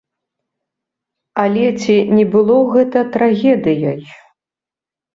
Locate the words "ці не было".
1.83-2.57